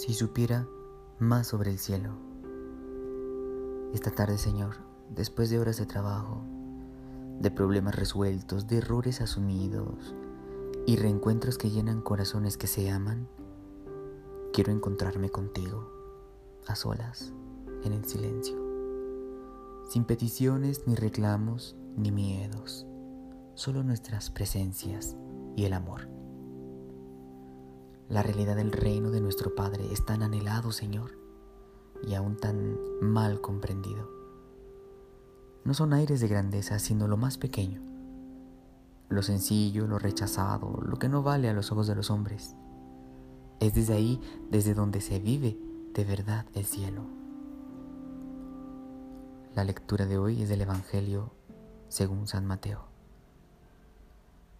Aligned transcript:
si 0.00 0.14
supiera 0.14 0.66
más 1.18 1.48
sobre 1.48 1.70
el 1.70 1.78
cielo. 1.78 2.12
Esta 3.92 4.10
tarde, 4.10 4.38
Señor, 4.38 4.76
después 5.10 5.50
de 5.50 5.58
horas 5.58 5.76
de 5.76 5.84
trabajo, 5.84 6.40
de 7.38 7.50
problemas 7.50 7.94
resueltos, 7.94 8.66
de 8.66 8.78
errores 8.78 9.20
asumidos 9.20 10.14
y 10.86 10.96
reencuentros 10.96 11.58
que 11.58 11.68
llenan 11.68 12.00
corazones 12.00 12.56
que 12.56 12.66
se 12.66 12.88
aman, 12.88 13.28
quiero 14.54 14.72
encontrarme 14.72 15.28
contigo, 15.28 15.92
a 16.66 16.76
solas, 16.76 17.34
en 17.84 17.92
el 17.92 18.06
silencio, 18.06 18.56
sin 19.90 20.04
peticiones 20.04 20.86
ni 20.86 20.94
reclamos 20.94 21.76
ni 21.98 22.10
miedos, 22.10 22.86
solo 23.54 23.82
nuestras 23.82 24.30
presencias 24.30 25.14
y 25.56 25.66
el 25.66 25.74
amor. 25.74 26.19
La 28.10 28.24
realidad 28.24 28.56
del 28.56 28.72
reino 28.72 29.12
de 29.12 29.20
nuestro 29.20 29.54
Padre 29.54 29.92
es 29.92 30.04
tan 30.04 30.24
anhelado, 30.24 30.72
Señor, 30.72 31.12
y 32.02 32.14
aún 32.14 32.36
tan 32.36 32.76
mal 33.00 33.40
comprendido. 33.40 34.10
No 35.64 35.74
son 35.74 35.92
aires 35.92 36.20
de 36.20 36.26
grandeza, 36.26 36.80
sino 36.80 37.06
lo 37.06 37.16
más 37.16 37.38
pequeño, 37.38 37.80
lo 39.08 39.22
sencillo, 39.22 39.86
lo 39.86 40.00
rechazado, 40.00 40.80
lo 40.84 40.98
que 40.98 41.08
no 41.08 41.22
vale 41.22 41.48
a 41.48 41.52
los 41.52 41.70
ojos 41.70 41.86
de 41.86 41.94
los 41.94 42.10
hombres. 42.10 42.56
Es 43.60 43.74
desde 43.74 43.94
ahí, 43.94 44.20
desde 44.50 44.74
donde 44.74 45.00
se 45.00 45.20
vive 45.20 45.56
de 45.94 46.04
verdad 46.04 46.46
el 46.54 46.64
cielo. 46.64 47.02
La 49.54 49.62
lectura 49.62 50.06
de 50.06 50.18
hoy 50.18 50.42
es 50.42 50.48
del 50.48 50.62
Evangelio 50.62 51.30
según 51.88 52.26
San 52.26 52.44
Mateo. 52.44 52.90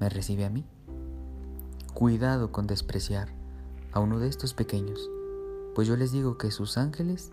me 0.00 0.08
recibe 0.08 0.44
a 0.44 0.50
mí. 0.50 0.64
Cuidado 1.94 2.50
con 2.50 2.66
despreciar 2.66 3.28
a 3.92 4.00
uno 4.00 4.18
de 4.18 4.28
estos 4.28 4.54
pequeños, 4.54 5.10
pues 5.74 5.86
yo 5.86 5.96
les 5.96 6.10
digo 6.10 6.38
que 6.38 6.50
sus 6.50 6.78
ángeles 6.78 7.30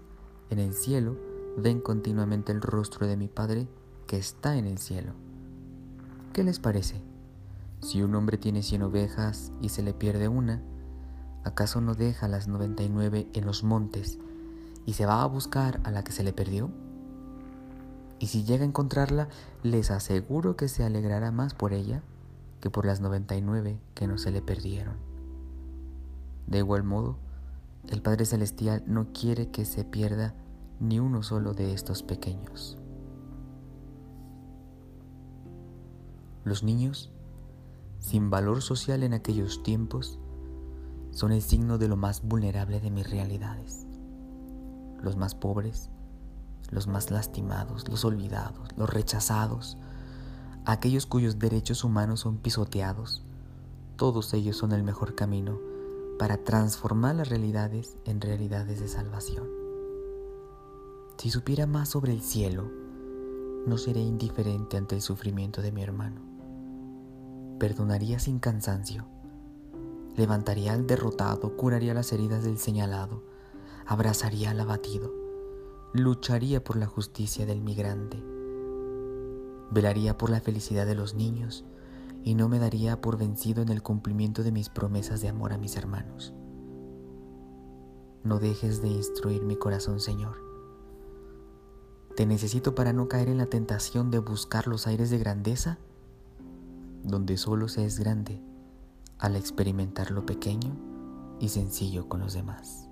en 0.49 0.59
el 0.59 0.73
cielo 0.73 1.17
ven 1.57 1.79
continuamente 1.79 2.51
el 2.51 2.61
rostro 2.61 3.07
de 3.07 3.17
mi 3.17 3.27
Padre 3.27 3.67
que 4.05 4.17
está 4.17 4.57
en 4.57 4.65
el 4.65 4.77
cielo. 4.77 5.13
¿Qué 6.33 6.43
les 6.43 6.59
parece? 6.59 7.01
Si 7.81 8.01
un 8.01 8.13
hombre 8.15 8.37
tiene 8.37 8.63
cien 8.63 8.83
ovejas 8.83 9.51
y 9.61 9.69
se 9.69 9.81
le 9.81 9.93
pierde 9.93 10.27
una, 10.27 10.61
¿acaso 11.43 11.81
no 11.81 11.95
deja 11.95 12.27
las 12.27 12.47
noventa 12.47 12.83
y 12.83 12.89
nueve 12.89 13.27
en 13.33 13.45
los 13.45 13.63
montes 13.63 14.19
y 14.85 14.93
se 14.93 15.05
va 15.05 15.21
a 15.21 15.27
buscar 15.27 15.79
a 15.83 15.91
la 15.91 16.03
que 16.03 16.11
se 16.11 16.23
le 16.23 16.33
perdió? 16.33 16.69
Y 18.19 18.27
si 18.27 18.43
llega 18.43 18.63
a 18.63 18.67
encontrarla, 18.67 19.29
les 19.63 19.91
aseguro 19.91 20.55
que 20.55 20.67
se 20.67 20.83
alegrará 20.83 21.31
más 21.31 21.53
por 21.53 21.73
ella 21.73 22.01
que 22.61 22.69
por 22.69 22.85
las 22.85 23.01
99 23.01 23.79
que 23.93 24.07
no 24.07 24.17
se 24.17 24.31
le 24.31 24.41
perdieron. 24.41 24.95
De 26.47 26.59
igual 26.59 26.83
modo, 26.83 27.17
el 27.89 28.01
Padre 28.01 28.25
Celestial 28.25 28.83
no 28.85 29.13
quiere 29.13 29.49
que 29.49 29.65
se 29.65 29.83
pierda 29.83 30.33
ni 30.79 30.99
uno 30.99 31.23
solo 31.23 31.53
de 31.53 31.73
estos 31.73 32.03
pequeños. 32.03 32.77
Los 36.43 36.63
niños, 36.63 37.11
sin 37.99 38.29
valor 38.29 38.61
social 38.61 39.03
en 39.03 39.13
aquellos 39.13 39.63
tiempos, 39.63 40.19
son 41.11 41.31
el 41.31 41.41
signo 41.41 41.77
de 41.77 41.87
lo 41.87 41.97
más 41.97 42.21
vulnerable 42.21 42.79
de 42.79 42.91
mis 42.91 43.09
realidades. 43.09 43.85
Los 45.01 45.17
más 45.17 45.35
pobres, 45.35 45.89
los 46.69 46.87
más 46.87 47.11
lastimados, 47.11 47.87
los 47.89 48.05
olvidados, 48.05 48.69
los 48.77 48.89
rechazados, 48.89 49.77
aquellos 50.67 51.05
cuyos 51.05 51.39
derechos 51.39 51.85
humanos 51.85 52.19
son 52.19 52.39
pisoteados, 52.39 53.23
todos 53.95 54.33
ellos 54.33 54.57
son 54.57 54.73
el 54.73 54.83
mejor 54.83 55.15
camino 55.15 55.61
para 56.19 56.43
transformar 56.43 57.15
las 57.15 57.29
realidades 57.29 57.95
en 58.03 58.19
realidades 58.19 58.81
de 58.81 58.89
salvación. 58.89 59.47
Si 61.17 61.29
supiera 61.29 61.67
más 61.67 61.87
sobre 61.87 62.11
el 62.11 62.21
cielo, 62.21 62.69
no 63.65 63.77
seré 63.77 64.01
indiferente 64.01 64.75
ante 64.75 64.95
el 64.95 65.01
sufrimiento 65.01 65.61
de 65.61 65.71
mi 65.71 65.83
hermano. 65.83 66.19
Perdonaría 67.59 68.19
sin 68.19 68.39
cansancio, 68.39 69.07
levantaría 70.17 70.73
al 70.73 70.85
derrotado, 70.85 71.55
curaría 71.55 71.93
las 71.93 72.11
heridas 72.11 72.43
del 72.43 72.57
señalado, 72.57 73.23
abrazaría 73.85 74.51
al 74.51 74.59
abatido, 74.59 75.13
lucharía 75.93 76.61
por 76.61 76.75
la 76.75 76.87
justicia 76.87 77.45
del 77.45 77.61
migrante 77.61 78.36
Velaría 79.71 80.17
por 80.17 80.29
la 80.29 80.39
felicidad 80.39 80.85
de 80.85 80.95
los 80.95 81.13
niños 81.13 81.65
y 82.23 82.35
no 82.35 82.49
me 82.49 82.59
daría 82.59 83.01
por 83.01 83.17
vencido 83.17 83.61
en 83.61 83.69
el 83.69 83.81
cumplimiento 83.81 84.43
de 84.43 84.51
mis 84.51 84.69
promesas 84.69 85.21
de 85.21 85.29
amor 85.29 85.53
a 85.53 85.57
mis 85.57 85.75
hermanos. 85.77 86.33
No 88.23 88.39
dejes 88.39 88.81
de 88.81 88.89
instruir 88.89 89.43
mi 89.43 89.55
corazón, 89.55 89.99
Señor. 89.99 90.37
Te 92.15 92.25
necesito 92.25 92.75
para 92.75 92.93
no 92.93 93.07
caer 93.07 93.29
en 93.29 93.37
la 93.37 93.45
tentación 93.45 94.09
de 94.11 94.19
buscar 94.19 94.67
los 94.67 94.87
aires 94.87 95.09
de 95.09 95.19
grandeza, 95.19 95.77
donde 97.03 97.37
solo 97.37 97.67
se 97.67 97.85
es 97.85 97.99
grande 97.99 98.41
al 99.19 99.35
experimentar 99.35 100.11
lo 100.11 100.25
pequeño 100.25 100.75
y 101.39 101.49
sencillo 101.49 102.09
con 102.09 102.19
los 102.19 102.33
demás. 102.33 102.86